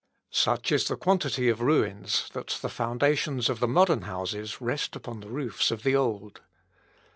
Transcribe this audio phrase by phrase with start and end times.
[0.33, 5.19] Such is the quantity of ruins, that the foundations of the modern houses rest upon
[5.19, 6.41] the roofs of the old.